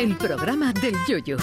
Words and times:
el 0.00 0.16
programa 0.16 0.72
del 0.72 0.94
Yoyo. 1.06 1.36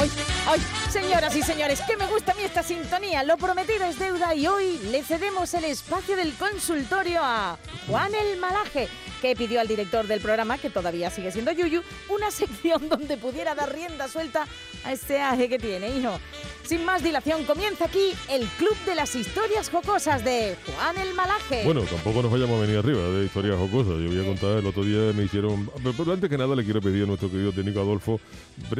¡Ay, 0.00 0.10
ay! 0.46 0.60
Señoras 0.88 1.36
y 1.36 1.42
señores, 1.42 1.82
que 1.86 1.98
me 1.98 2.06
gusta 2.06 2.32
a 2.32 2.34
mí 2.34 2.42
esta 2.42 2.62
sintonía. 2.62 3.22
Lo 3.24 3.36
prometido 3.36 3.84
es 3.84 3.98
deuda 3.98 4.34
y 4.34 4.46
hoy 4.46 4.78
le 4.90 5.02
cedemos 5.02 5.52
el 5.52 5.64
espacio 5.64 6.16
del 6.16 6.32
consultorio 6.32 7.20
a 7.22 7.58
Juan 7.88 8.14
el 8.14 8.38
Malaje, 8.38 8.88
que 9.20 9.36
pidió 9.36 9.60
al 9.60 9.68
director 9.68 10.06
del 10.06 10.22
programa, 10.22 10.56
que 10.56 10.70
todavía 10.70 11.10
sigue 11.10 11.30
siendo 11.30 11.52
Yuyu, 11.52 11.82
una 12.08 12.30
sección 12.30 12.88
donde 12.88 13.18
pudiera 13.18 13.54
dar 13.54 13.70
rienda 13.70 14.08
suelta 14.08 14.46
a 14.82 14.92
este 14.92 15.20
aje 15.20 15.46
que 15.50 15.58
tiene, 15.58 15.90
hijo. 15.90 16.18
Sin 16.66 16.84
más 16.84 17.00
dilación, 17.00 17.44
comienza 17.44 17.84
aquí 17.84 18.12
el 18.28 18.44
Club 18.58 18.76
de 18.86 18.96
las 18.96 19.14
Historias 19.14 19.70
Jocosas 19.70 20.24
de 20.24 20.56
Juan 20.66 20.98
el 20.98 21.14
Malaje. 21.14 21.62
Bueno, 21.64 21.82
tampoco 21.82 22.22
nos 22.22 22.32
vayamos 22.32 22.58
a 22.58 22.62
venir 22.62 22.78
arriba 22.78 23.02
de 23.02 23.24
historias 23.24 23.56
jocosas. 23.56 24.00
Yo 24.00 24.08
voy 24.08 24.20
a 24.20 24.24
contar, 24.24 24.58
el 24.58 24.66
otro 24.66 24.82
día 24.82 25.12
me 25.12 25.22
hicieron... 25.22 25.70
Pero 25.96 26.12
antes 26.12 26.28
que 26.28 26.36
nada 26.36 26.56
le 26.56 26.64
quiero 26.64 26.80
pedir 26.80 27.04
a 27.04 27.06
nuestro 27.06 27.30
querido 27.30 27.52
técnico 27.52 27.78
Adolfo, 27.78 28.18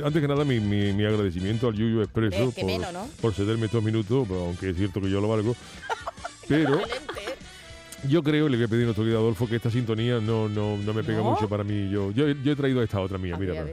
antes 0.04 0.20
que 0.20 0.26
nada 0.26 0.44
mi, 0.44 0.58
mi, 0.58 1.04
agradecimiento 1.04 1.68
al 1.68 1.74
Yuyu 1.74 2.02
Expreso 2.02 2.50
por, 2.50 2.66
por 3.20 3.34
cederme 3.34 3.66
estos 3.66 3.84
minutos, 3.84 4.26
aunque 4.30 4.70
es 4.70 4.76
cierto 4.76 5.00
que 5.00 5.08
yo 5.08 5.20
lo 5.20 5.28
valgo. 5.28 5.54
Pero... 6.48 6.80
Yo 8.08 8.22
creo, 8.22 8.48
le 8.48 8.56
voy 8.56 8.66
a 8.66 8.68
pedir 8.68 8.82
a 8.82 8.86
nuestro 8.86 9.04
querido 9.04 9.20
Adolfo, 9.20 9.48
que 9.48 9.56
esta 9.56 9.70
sintonía 9.70 10.20
no, 10.20 10.48
no, 10.48 10.76
no 10.76 10.92
me 10.92 11.02
pega 11.02 11.22
mucho 11.22 11.48
para 11.48 11.64
mí. 11.64 11.88
Yo, 11.90 12.10
yo, 12.10 12.28
yo, 12.28 12.52
he 12.52 12.56
traído 12.56 12.82
esta 12.82 13.00
otra 13.00 13.16
mía, 13.16 13.36
mira. 13.36 13.64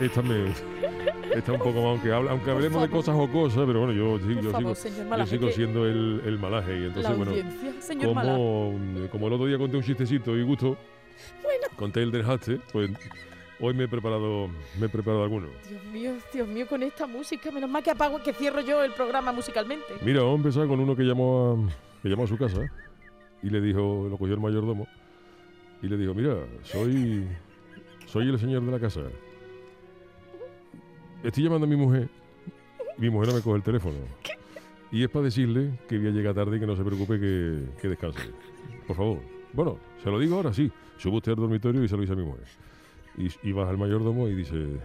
Esta 0.00 0.22
me... 0.22 0.52
Está 1.34 1.52
un 1.52 1.58
poco 1.58 1.74
más, 1.74 1.84
aunque, 1.84 2.12
aunque 2.12 2.50
hablemos 2.50 2.82
de 2.82 2.88
cosas 2.88 3.14
o 3.18 3.28
cosas, 3.28 3.64
pero 3.66 3.80
bueno, 3.80 3.92
yo, 3.92 4.18
yo, 4.18 4.74
sigo, 5.26 5.50
siendo 5.50 5.86
el, 5.86 6.22
el, 6.24 6.38
malaje. 6.38 6.78
Y 6.78 6.84
entonces, 6.84 7.16
bueno, 7.16 7.32
como, 8.02 8.78
como, 9.10 9.26
el 9.28 9.32
otro 9.32 9.46
día 9.46 9.58
conté 9.58 9.76
un 9.76 9.82
chistecito 9.82 10.36
y 10.36 10.42
gusto, 10.42 10.76
conté 11.76 12.02
el 12.02 12.10
del 12.10 12.28
haste, 12.28 12.60
pues 12.72 12.90
hoy 13.60 13.74
me 13.74 13.84
he 13.84 13.88
preparado, 13.88 14.48
me 14.78 14.86
he 14.86 14.88
preparado 14.88 15.24
alguno. 15.24 15.48
Dios 15.68 15.84
mío, 15.84 16.12
Dios 16.32 16.48
mío, 16.48 16.66
con 16.66 16.82
esta 16.82 17.06
música, 17.06 17.50
menos 17.50 17.70
mal 17.70 17.82
que 17.82 17.90
apago, 17.90 18.22
que 18.22 18.32
cierro 18.32 18.60
yo 18.60 18.82
el 18.82 18.92
programa 18.92 19.32
musicalmente. 19.32 19.86
Mira, 20.02 20.20
vamos 20.20 20.34
a 20.34 20.36
empezar 20.38 20.66
con 20.66 20.80
uno 20.80 20.94
que 20.96 21.02
llamó 21.02 21.68
a, 21.68 22.02
que 22.02 22.08
llamó 22.08 22.24
a 22.24 22.28
su 22.28 22.36
casa 22.36 22.60
y 23.42 23.50
le 23.50 23.60
dijo, 23.60 24.06
lo 24.10 24.16
cogió 24.18 24.34
el 24.34 24.40
mayordomo 24.40 24.86
y 25.82 25.88
le 25.88 25.96
dijo, 25.96 26.14
mira, 26.14 26.36
soy, 26.62 27.26
soy 28.06 28.28
el 28.28 28.38
señor 28.38 28.62
de 28.62 28.72
la 28.72 28.78
casa 28.78 29.00
estoy 31.22 31.44
llamando 31.44 31.66
a 31.66 31.68
mi 31.68 31.76
mujer 31.76 32.08
y 32.98 33.00
mi 33.00 33.10
mujer 33.10 33.28
no 33.28 33.34
me 33.34 33.42
coge 33.42 33.56
el 33.56 33.62
teléfono. 33.62 33.96
Y 34.90 35.02
es 35.02 35.08
para 35.08 35.24
decirle 35.24 35.78
que 35.88 35.98
voy 35.98 36.08
a 36.08 36.10
llegar 36.10 36.34
tarde 36.34 36.56
y 36.56 36.60
que 36.60 36.66
no 36.66 36.76
se 36.76 36.84
preocupe 36.84 37.18
que, 37.18 37.64
que 37.80 37.88
descanse. 37.88 38.30
Por 38.86 38.96
favor. 38.96 39.18
Bueno, 39.52 39.78
se 40.02 40.10
lo 40.10 40.18
digo 40.18 40.36
ahora, 40.36 40.52
sí. 40.52 40.70
Sube 40.98 41.16
usted 41.16 41.32
al 41.32 41.36
dormitorio 41.36 41.82
y 41.82 41.88
se 41.88 41.94
lo 41.94 42.02
dice 42.02 42.12
a 42.12 42.16
mi 42.16 42.24
mujer. 42.24 42.44
Y, 43.16 43.28
y 43.48 43.52
baja 43.52 43.70
el 43.70 43.78
mayordomo 43.78 44.28
y 44.28 44.34
dice, 44.34 44.78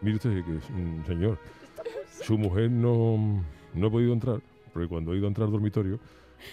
mire 0.00 0.16
usted, 0.16 0.44
que 0.44 1.06
señor, 1.06 1.38
su 2.22 2.38
mujer 2.38 2.70
no, 2.70 3.42
no 3.74 3.86
ha 3.86 3.90
podido 3.90 4.12
entrar, 4.12 4.40
porque 4.72 4.88
cuando 4.88 5.12
ha 5.12 5.16
ido 5.16 5.26
a 5.26 5.28
entrar 5.28 5.46
al 5.46 5.52
dormitorio, 5.52 5.98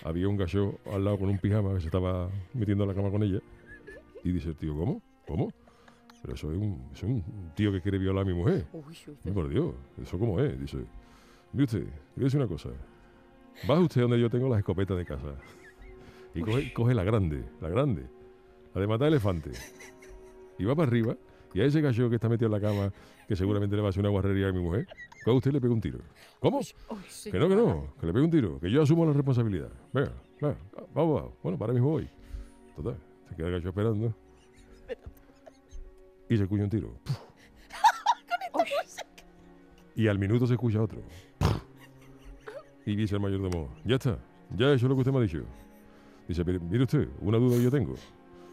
había 0.04 0.28
un 0.28 0.38
gallo 0.38 0.76
al 0.92 1.04
lado 1.04 1.18
con 1.18 1.30
un 1.30 1.38
pijama 1.38 1.74
que 1.74 1.82
se 1.82 1.88
estaba 1.88 2.30
metiendo 2.54 2.84
a 2.84 2.88
la 2.88 2.94
cama 2.94 3.10
con 3.12 3.24
ella. 3.24 3.40
Y 4.24 4.32
dice, 4.32 4.54
tío, 4.54 4.76
¿cómo? 4.76 5.02
¿Cómo? 5.28 5.52
Pero 6.22 6.34
eso 6.34 6.52
es 6.52 6.58
un, 6.58 6.90
es 6.94 7.04
un 7.04 7.24
tío 7.56 7.72
que 7.72 7.82
quiere 7.82 7.98
violar 7.98 8.24
a 8.24 8.26
mi 8.26 8.34
mujer. 8.34 8.68
Uy, 8.74 9.32
por 9.32 9.48
Dios, 9.48 9.74
¿eso 10.02 10.20
cómo 10.20 10.40
es? 10.40 10.60
Dice, 10.60 10.78
mire 11.54 11.64
usted, 11.64 11.88
voy 12.16 12.30
a 12.32 12.38
una 12.38 12.48
cosa. 12.48 12.70
Baja 13.68 13.82
usted 13.82 14.02
donde 14.02 14.20
yo 14.20 14.30
tengo 14.30 14.50
las 14.50 14.60
escopetas 14.60 14.98
de 14.98 15.06
casa. 15.06 15.36
Y 16.36 16.42
coge, 16.42 16.74
coge 16.74 16.94
la 16.94 17.04
grande, 17.04 17.44
la 17.62 17.70
grande, 17.70 18.06
la 18.74 18.82
de 18.82 18.88
matar 18.88 19.08
elefante. 19.08 19.52
Y 20.58 20.66
va 20.66 20.76
para 20.76 20.88
arriba, 20.88 21.16
y 21.54 21.62
a 21.62 21.66
ese 21.66 21.82
gallo 21.82 22.10
que 22.10 22.16
está 22.16 22.28
metido 22.28 22.48
en 22.48 22.62
la 22.62 22.68
cama, 22.68 22.92
que 23.28 23.36
seguramente 23.36 23.76
le 23.76 23.82
va 23.82 23.88
a 23.88 23.90
hacer 23.90 24.02
una 24.02 24.10
guarrería 24.10 24.50
a 24.50 24.52
mi 24.52 24.62
mujer, 24.62 24.88
coge 25.24 25.38
usted 25.38 25.52
y 25.52 25.54
le 25.54 25.62
pega 25.62 25.74
un 25.74 25.82
tiro. 25.82 26.00
¿Cómo? 26.40 26.60
que 26.60 27.40
no, 27.40 27.48
que 27.48 27.56
no, 27.56 27.94
que 28.00 28.06
le 28.06 28.14
pegue 28.14 28.26
un 28.26 28.32
tiro, 28.32 28.60
que 28.60 28.70
yo 28.70 28.82
asumo 28.82 29.06
la 29.06 29.14
responsabilidad. 29.14 29.70
Venga, 29.94 30.12
venga, 30.42 30.58
vamos, 30.94 31.22
vamos. 31.22 31.34
Bueno, 31.42 31.58
para 31.58 31.74
mismo 31.74 31.90
voy. 31.90 32.10
Total, 32.76 32.98
se 33.30 33.36
queda 33.36 33.48
el 33.48 33.54
gallo 33.54 33.70
esperando 33.70 34.14
y 36.30 36.38
se 36.38 36.44
escucha 36.44 36.64
un 36.64 36.70
tiro. 36.70 36.94
y 39.96 40.08
al 40.08 40.20
minuto 40.20 40.48
se 40.48 40.54
escucha 40.54 40.82
otro. 40.82 41.02
y 42.86 42.96
dice 42.96 43.16
el 43.16 43.22
mayordomo, 43.22 43.70
ya 43.84 43.96
está, 43.96 44.20
ya 44.56 44.68
he 44.68 44.76
hecho 44.76 44.88
lo 44.88 44.96
que 44.96 45.02
usted 45.02 45.12
me 45.12 45.20
ha 45.20 45.22
dicho. 45.22 45.44
Dice, 46.28 46.44
mire 46.44 46.84
usted, 46.84 47.10
una 47.22 47.40
duda 47.40 47.58
que 47.58 47.64
yo 47.64 47.72
tengo. 47.72 47.96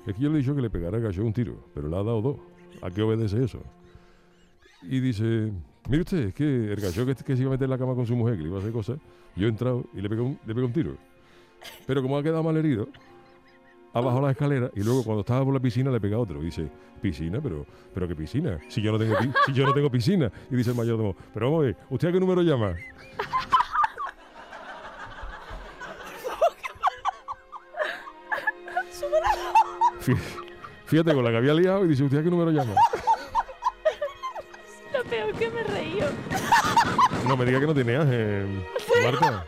Es 0.06 0.15
que 0.15 0.22
yo 0.22 0.31
le 0.31 0.36
he 0.36 0.38
dicho 0.38 0.54
que 0.54 0.62
le 0.62 0.70
pegara 0.70 0.97
a 0.97 1.00
gallo 1.00 1.25
un 1.25 1.32
tiro, 1.32 1.62
pero 1.75 1.88
le 1.88 1.97
ha 1.97 2.03
dado 2.03 2.22
dos. 2.22 2.36
¿A 2.81 2.91
qué 2.91 3.03
obedece 3.03 3.44
eso? 3.44 3.60
Y 4.82 5.00
dice, 5.00 5.53
mire 5.88 6.03
usted, 6.03 6.28
es 6.28 6.34
que 6.34 6.72
el 6.72 6.81
gallo 6.81 7.04
que, 7.04 7.15
que, 7.15 7.36
se 7.36 7.42
iba 7.42 7.50
a 7.50 7.53
meter 7.53 7.65
en 7.65 7.70
la 7.70 7.78
cama 7.78 7.94
con 7.94 8.06
su 8.06 8.16
mujer, 8.16 8.36
que 8.36 8.42
le 8.42 8.48
iba 8.48 8.56
a 8.56 8.60
hacer 8.60 8.72
cosas, 8.72 8.98
yo 9.34 9.47
he 9.47 9.50
entrado 9.50 9.84
y 9.92 10.00
le 10.00 10.09
pego 10.09 10.25
un, 10.25 10.38
le 10.47 10.54
pego 10.54 10.66
un 10.66 10.72
tiro. 10.72 10.97
Pero 11.86 12.03
como 12.03 12.16
ha 12.16 12.22
quedado 12.22 12.42
mal 12.42 12.56
herido, 12.56 12.88
abajo 13.98 14.20
la 14.20 14.30
escalera 14.32 14.70
y 14.74 14.82
luego 14.82 15.02
cuando 15.02 15.20
estaba 15.20 15.44
por 15.44 15.54
la 15.54 15.60
piscina 15.60 15.90
le 15.90 16.00
pega 16.00 16.18
otro. 16.18 16.42
Y 16.42 16.46
dice, 16.46 16.68
¿piscina? 17.00 17.40
¿Pero, 17.42 17.66
pero 17.94 18.06
qué 18.06 18.14
piscina? 18.14 18.58
Si 18.68 18.82
yo 18.82 18.92
no 18.92 18.98
tengo, 18.98 19.16
si 19.46 19.52
yo 19.52 19.64
no 19.64 19.72
tengo 19.72 19.90
piscina. 19.90 20.30
Y 20.50 20.56
dice 20.56 20.70
el 20.70 20.76
mayordomo, 20.76 21.16
pero 21.32 21.46
vamos 21.46 21.62
a 21.62 21.66
ver, 21.66 21.76
¿usted 21.88 22.08
a 22.08 22.12
qué 22.12 22.20
número 22.20 22.42
llama? 22.42 22.74
Fíjate 30.86 31.14
con 31.14 31.24
la 31.24 31.30
que 31.30 31.36
había 31.38 31.54
liado 31.54 31.84
y 31.84 31.88
dice, 31.88 32.04
¿usted 32.04 32.18
a 32.18 32.22
qué 32.22 32.30
número 32.30 32.50
llama? 32.52 32.74
Lo 34.92 35.04
peor 35.04 35.32
que 35.34 35.50
me 35.50 35.62
reí. 35.64 35.98
No 37.26 37.36
me 37.36 37.44
diga 37.44 37.58
que 37.58 37.66
no 37.66 37.74
tiene 37.74 37.96
ángel, 37.96 38.64
Marta 39.02 39.44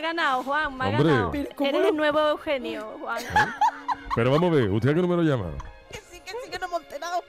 ha 0.00 0.12
ganado, 0.12 0.42
Juan, 0.42 0.76
me 0.76 0.84
ha 0.84 0.90
ganado. 0.90 1.32
Eres 1.34 1.86
el 1.86 1.96
nuevo 1.96 2.18
Eugenio, 2.20 2.96
Juan. 3.00 3.22
Pero 4.14 4.30
vamos 4.30 4.52
a 4.52 4.56
ver, 4.56 4.70
¿usted 4.70 4.90
a 4.90 4.94
qué 4.94 5.00
número 5.00 5.22
llama? 5.22 5.52
Que 5.90 5.98
sí, 5.98 6.20
que 6.20 6.30
sí, 6.30 6.50
que 6.50 6.58
no 6.58 6.66
hemos 6.66 6.82
enterado. 6.82 7.22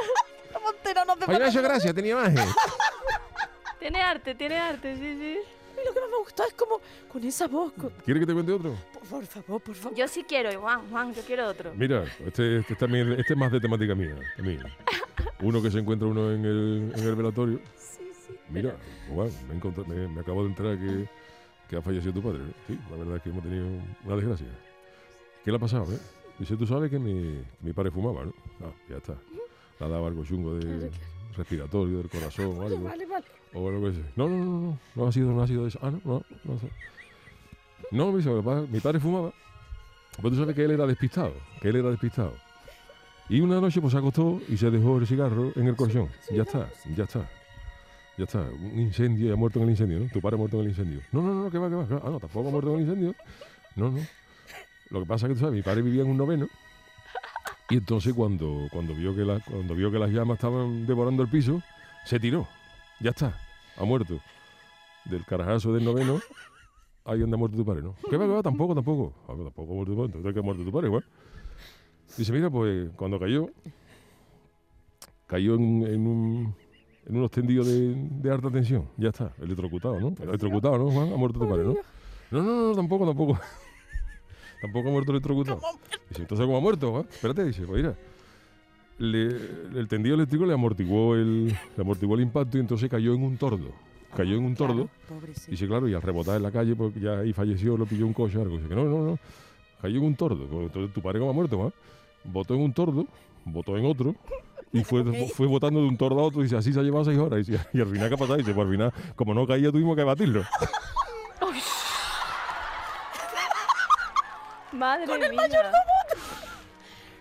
no 0.52 0.58
hemos 0.58 0.74
enterado, 0.74 1.06
no 1.06 1.16
te 1.16 1.30
Oye, 1.30 1.62
gracias, 1.62 1.94
tenía 1.94 2.16
más. 2.16 2.32
tiene 3.78 4.00
arte, 4.00 4.34
tiene 4.34 4.56
arte, 4.56 4.94
sí, 4.94 5.16
sí. 5.18 5.38
Y 5.74 5.86
lo 5.86 5.92
que 5.92 6.00
más 6.00 6.10
me 6.10 6.16
gustó 6.18 6.44
es 6.46 6.54
como 6.54 6.80
con 7.12 7.24
esa 7.24 7.46
voz. 7.46 7.72
¿Quiere 8.04 8.20
que 8.20 8.26
te 8.26 8.32
cuente 8.32 8.52
otro? 8.52 8.74
Por, 9.10 9.26
favor, 9.26 9.60
por 9.60 9.74
favor. 9.74 9.98
Yo 9.98 10.08
sí 10.08 10.24
quiero, 10.24 10.60
Juan, 10.60 10.88
Juan, 10.90 11.12
yo 11.12 11.22
quiero 11.22 11.48
otro. 11.48 11.72
Mira, 11.74 12.04
este, 12.24 12.58
este, 12.58 12.74
también, 12.76 13.12
este 13.12 13.34
es 13.34 13.38
más 13.38 13.52
de 13.52 13.60
temática 13.60 13.94
mía, 13.94 14.16
también. 14.36 14.62
Uno 15.40 15.60
que 15.60 15.70
se 15.70 15.78
encuentra 15.78 16.08
uno 16.08 16.32
en 16.32 16.44
el, 16.44 16.92
en 16.96 17.04
el 17.04 17.14
velatorio. 17.16 17.60
Sí, 17.76 18.10
sí. 18.26 18.34
Mira, 18.48 18.76
Juan, 19.12 19.30
me, 19.88 20.08
me 20.08 20.20
acabo 20.20 20.42
de 20.44 20.48
enterar 20.48 20.78
que 20.78 21.08
que 21.74 21.78
ha 21.78 21.82
fallecido 21.82 22.12
tu 22.12 22.22
padre. 22.22 22.40
Sí, 22.68 22.78
la 22.88 22.96
verdad 22.96 23.16
es 23.16 23.22
que 23.22 23.30
hemos 23.30 23.42
tenido 23.42 23.66
una 24.04 24.14
desgracia. 24.14 24.46
¿Qué 25.44 25.50
le 25.50 25.56
ha 25.56 25.60
pasado? 25.60 25.92
Eh? 25.92 25.98
Dice, 26.38 26.56
tú 26.56 26.66
sabes 26.66 26.88
que 26.88 27.00
mi, 27.00 27.42
mi 27.62 27.72
padre 27.72 27.90
fumaba, 27.90 28.24
¿no? 28.24 28.32
Ah, 28.60 28.72
ya 28.88 28.98
está. 28.98 29.14
Le 29.80 29.86
ha 29.86 29.88
dado 29.88 30.06
algo 30.06 30.24
chungo 30.24 30.54
de 30.54 30.90
respiratorio, 31.36 31.98
del 31.98 32.08
corazón 32.08 32.58
o 32.58 32.62
algo. 32.62 32.84
Vale, 32.84 33.06
vale. 33.06 33.26
O 33.52 33.68
algo 33.68 33.90
que 33.90 33.98
No, 34.14 34.28
no, 34.28 34.36
no, 34.36 34.60
no, 34.60 34.78
no 34.94 35.06
ha 35.06 35.12
sido, 35.12 35.32
no 35.32 35.42
ha 35.42 35.48
sido 35.48 35.66
eso. 35.66 35.80
Ah, 35.82 35.90
no, 35.90 36.00
no, 36.04 36.24
no. 36.44 36.60
No, 37.90 38.12
mi, 38.12 38.22
padre, 38.22 38.68
mi 38.70 38.80
padre 38.80 39.00
fumaba. 39.00 39.32
Pues 40.22 40.32
tú 40.32 40.38
sabes 40.38 40.54
que 40.54 40.64
él 40.64 40.70
era 40.70 40.86
despistado, 40.86 41.34
que 41.60 41.68
él 41.70 41.76
era 41.76 41.90
despistado. 41.90 42.34
Y 43.28 43.40
una 43.40 43.60
noche 43.60 43.80
pues 43.80 43.92
se 43.92 43.98
acostó 43.98 44.40
y 44.48 44.56
se 44.56 44.70
dejó 44.70 44.98
el 44.98 45.06
cigarro 45.08 45.50
en 45.56 45.66
el 45.66 45.74
colchón. 45.74 46.08
Ya 46.30 46.42
está, 46.42 46.68
ya 46.94 47.04
está. 47.04 47.28
Ya 48.16 48.24
está, 48.24 48.38
un 48.38 48.78
incendio, 48.78 49.32
ha 49.32 49.36
muerto 49.36 49.58
en 49.58 49.64
el 49.64 49.70
incendio, 49.70 49.98
¿no? 49.98 50.08
Tu 50.08 50.20
padre 50.20 50.36
ha 50.36 50.38
muerto 50.38 50.58
en 50.58 50.64
el 50.64 50.68
incendio. 50.70 51.00
No, 51.10 51.20
no, 51.20 51.34
no, 51.34 51.50
que 51.50 51.58
va, 51.58 51.68
que 51.68 51.74
va. 51.74 51.82
Ah, 52.04 52.10
no, 52.10 52.20
tampoco 52.20 52.48
ha 52.48 52.52
muerto 52.52 52.70
en 52.70 52.76
el 52.76 52.82
incendio. 52.82 53.14
No, 53.74 53.90
no. 53.90 54.00
Lo 54.90 55.00
que 55.00 55.06
pasa 55.06 55.26
es 55.26 55.30
que 55.30 55.34
tú 55.34 55.40
sabes, 55.40 55.56
mi 55.56 55.62
padre 55.62 55.82
vivía 55.82 56.02
en 56.02 56.10
un 56.10 56.16
noveno. 56.16 56.46
Y 57.70 57.78
entonces 57.78 58.14
cuando, 58.14 58.68
cuando, 58.70 58.94
vio 58.94 59.16
que 59.16 59.24
cuando 59.50 59.74
vio 59.74 59.90
que 59.90 59.98
las 59.98 60.10
llamas 60.10 60.36
estaban 60.36 60.86
devorando 60.86 61.24
el 61.24 61.28
piso, 61.28 61.60
se 62.04 62.20
tiró. 62.20 62.46
Ya 63.00 63.10
está, 63.10 63.36
ha 63.76 63.84
muerto. 63.84 64.20
Del 65.06 65.24
carajazo 65.24 65.72
del 65.72 65.84
noveno, 65.84 66.20
ahí 67.04 67.18
donde 67.18 67.34
ha 67.34 67.38
muerto 67.38 67.56
tu 67.56 67.64
padre, 67.64 67.82
¿no? 67.82 67.96
¿Qué 68.08 68.16
va, 68.16 68.26
que 68.26 68.32
va? 68.32 68.42
Tampoco, 68.42 68.76
tampoco. 68.76 69.12
Ah, 69.24 69.34
tampoco 69.36 69.72
ha 69.72 69.74
muerto 69.74 69.92
tu 69.92 69.96
padre. 69.96 70.06
Entonces, 70.06 70.34
que 70.34 70.38
ha 70.38 70.42
muerto 70.42 70.64
tu 70.64 70.70
padre, 70.70 70.86
igual. 70.86 71.04
Dice, 72.16 72.32
mira, 72.32 72.48
pues 72.48 72.90
cuando 72.94 73.18
cayó, 73.18 73.48
cayó 75.26 75.54
en 75.54 76.06
un 76.06 76.54
en 77.06 77.16
unos 77.16 77.30
tendidos 77.30 77.66
de, 77.66 77.94
de 77.94 78.30
alta 78.30 78.50
tensión. 78.50 78.88
Ya 78.96 79.10
está, 79.10 79.32
electrocutado, 79.40 80.00
¿no? 80.00 80.14
Electrocutado, 80.20 80.78
¿no, 80.78 80.90
Juan? 80.90 81.12
Ha 81.12 81.16
muerto 81.16 81.38
tu 81.38 81.48
padre, 81.48 81.64
¿no? 81.64 81.74
No, 82.30 82.42
no, 82.42 82.68
no, 82.68 82.74
tampoco, 82.74 83.06
tampoco. 83.06 83.38
tampoco 84.62 84.88
ha 84.88 84.92
muerto 84.92 85.12
electrocutado. 85.12 85.60
Dice, 86.08 86.22
entonces, 86.22 86.46
¿cómo 86.46 86.58
ha 86.58 86.60
muerto? 86.60 86.90
Juan? 86.90 87.06
Espérate, 87.10 87.44
dice, 87.44 87.66
pues 87.66 87.82
mira. 87.82 87.96
el 88.98 89.86
tendido 89.88 90.14
eléctrico 90.14 90.46
le 90.46 90.54
amortiguó 90.54 91.14
el, 91.14 91.48
le 91.48 91.80
amortiguó 91.80 92.14
el 92.14 92.22
impacto 92.22 92.56
y 92.56 92.60
entonces 92.60 92.88
cayó 92.88 93.14
en 93.14 93.22
un 93.22 93.36
tordo. 93.36 93.70
Cayó 94.16 94.36
en 94.36 94.44
un 94.44 94.54
tordo. 94.54 94.88
y 95.48 95.50
dice, 95.52 95.66
claro, 95.66 95.88
y 95.88 95.94
al 95.94 96.02
rebotar 96.02 96.36
en 96.36 96.42
la 96.44 96.52
calle, 96.52 96.74
pues 96.74 96.94
ya 96.94 97.18
ahí 97.18 97.32
falleció, 97.32 97.76
lo 97.76 97.84
pilló 97.84 98.06
un 98.06 98.14
coche 98.14 98.38
o 98.38 98.42
algo. 98.42 98.56
Dice 98.56 98.68
que 98.68 98.74
no, 98.74 98.84
no, 98.84 99.04
no. 99.04 99.18
cayó 99.82 99.98
en 99.98 100.04
un 100.04 100.14
tordo. 100.14 100.44
Entonces 100.62 100.94
tu 100.94 101.02
padre 101.02 101.18
como 101.18 101.30
ha 101.30 101.34
muerto, 101.34 101.56
¿no? 101.56 101.72
Votó 102.24 102.54
en 102.54 102.60
un 102.62 102.72
tordo, 102.72 103.06
votó 103.44 103.76
en 103.76 103.84
otro, 103.86 104.14
y 104.72 104.82
fue, 104.82 105.04
fue 105.28 105.46
votando 105.46 105.80
de 105.80 105.86
un 105.86 105.96
tordo 105.96 106.20
a 106.20 106.24
otro 106.24 106.40
y 106.40 106.44
dice, 106.44 106.56
así 106.56 106.72
se 106.72 106.80
ha 106.80 106.82
llevado 106.82 107.04
seis 107.04 107.18
horas. 107.18 107.46
Y, 107.48 107.80
al 107.80 107.86
final, 107.86 108.08
¿qué 108.08 108.14
ha 108.14 108.18
pasado? 108.18 108.36
Y 108.36 108.42
dice, 108.42 108.54
pues 108.54 108.66
al 108.66 108.72
final, 108.72 108.92
como 109.14 109.34
no 109.34 109.46
caía, 109.46 109.70
tuvimos 109.70 109.94
que 109.96 110.02
batirlo. 110.04 110.42
Madre 114.72 115.06
Con 115.06 115.18
mía. 115.18 115.28
el 115.28 115.36
mayordomo. 115.36 115.74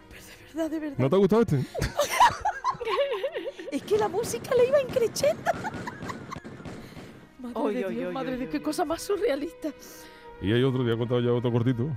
Pero 0.09 0.23
de 0.25 0.35
verdad, 0.53 0.71
de 0.71 0.79
verdad. 0.79 0.97
¿No 0.97 1.09
te 1.09 1.15
ha 1.15 1.19
gustado 1.19 1.41
este? 1.43 1.59
Es 3.71 3.83
que 3.83 3.97
la 3.97 4.07
música 4.07 4.55
le 4.55 4.67
iba 4.67 4.81
increciendo. 4.81 5.51
Madre 7.39 7.53
Oy, 7.55 7.75
de 7.75 7.85
oy, 7.85 7.95
Dios, 7.95 8.07
oy, 8.07 8.13
madre 8.13 8.31
oy, 8.33 8.37
de 8.37 8.45
oy, 8.45 8.51
qué 8.51 8.57
oy. 8.57 8.63
cosa 8.63 8.85
más 8.85 9.01
surrealista. 9.03 9.69
Y 10.41 10.51
hay 10.51 10.63
otro, 10.63 10.83
ya 10.85 10.93
he 10.93 10.97
contado 10.97 11.19
ya 11.21 11.31
otro 11.31 11.51
cortito. 11.51 11.87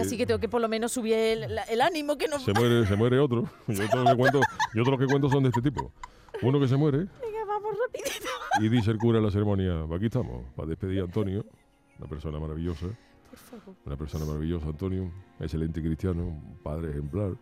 Así 0.00 0.16
que 0.16 0.26
tengo 0.26 0.40
que 0.40 0.48
por 0.48 0.60
lo 0.60 0.68
menos 0.68 0.92
subir 0.92 1.14
el, 1.14 1.58
el 1.68 1.80
ánimo 1.80 2.16
que 2.16 2.26
nos 2.28 2.42
se 2.42 2.52
muere, 2.52 2.86
se 2.86 2.96
muere 2.96 3.18
otro. 3.18 3.48
Yo 3.68 3.88
todo 3.90 4.04
lo 4.04 4.10
que 4.10 4.16
cuento, 4.16 4.40
yo 4.74 4.82
todo 4.82 4.92
lo 4.92 4.98
que 4.98 5.06
cuento 5.06 5.28
son 5.30 5.42
de 5.42 5.50
este 5.50 5.62
tipo. 5.62 5.92
Uno 6.42 6.58
que 6.60 6.66
se 6.68 6.76
muere 6.76 6.98
Venga, 6.98 7.44
vamos 7.46 7.74
rapidito. 7.86 8.28
y 8.60 8.68
dice 8.68 8.90
el 8.90 8.98
cura 8.98 9.18
en 9.18 9.24
la 9.24 9.30
ceremonia, 9.30 9.84
aquí 9.94 10.06
estamos, 10.06 10.44
para 10.56 10.68
despedir 10.68 11.00
a 11.00 11.04
Antonio, 11.04 11.44
una 11.98 12.08
persona 12.08 12.38
maravillosa, 12.40 12.86
Por 13.30 13.38
favor. 13.38 13.74
una 13.84 13.96
persona 13.96 14.24
maravillosa, 14.24 14.66
Antonio, 14.66 15.12
excelente 15.38 15.80
cristiano, 15.80 16.42
padre 16.62 16.90
ejemplar, 16.90 17.32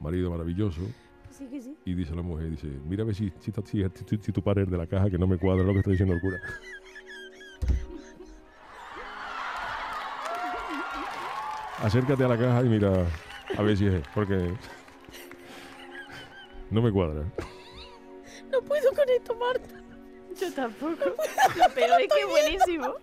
marido 0.00 0.30
maravilloso. 0.30 0.82
Sí, 1.30 1.46
que 1.46 1.62
sí. 1.62 1.74
Y 1.86 1.94
dice 1.94 2.14
la 2.14 2.22
mujer, 2.22 2.50
dice, 2.50 2.66
mira 2.86 3.04
a 3.04 3.06
ver 3.06 3.14
si, 3.14 3.32
si, 3.38 3.52
si, 3.64 3.84
si- 4.06 4.18
si 4.20 4.32
tu 4.32 4.42
padre 4.42 4.64
es 4.64 4.70
de 4.70 4.76
la 4.76 4.86
caja, 4.86 5.08
que 5.08 5.16
no 5.18 5.26
me 5.26 5.38
cuadra 5.38 5.62
lo 5.64 5.72
que 5.72 5.78
está 5.78 5.90
diciendo 5.92 6.12
el 6.14 6.20
cura. 6.20 6.36
Acércate 11.82 12.24
a 12.24 12.28
la 12.28 12.38
caja 12.38 12.60
y 12.60 12.68
mira 12.68 13.06
a 13.56 13.62
ver 13.62 13.76
si 13.76 13.86
es, 13.86 14.02
porque 14.14 14.54
no 16.70 16.82
me 16.82 16.92
cuadra. 16.92 17.24
No 18.50 18.60
puedo 18.62 18.90
con 18.92 19.08
esto, 19.08 19.34
Marta. 19.34 19.80
Yo 20.38 20.52
tampoco. 20.52 21.04
Lo 21.56 21.74
peor 21.74 22.00
es 22.00 22.12
que 22.12 22.20
es 22.20 22.28
buenísimo. 22.28 22.94